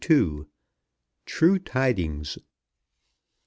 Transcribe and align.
TRUE 1.27 1.59
TIDINGS. 1.63 2.39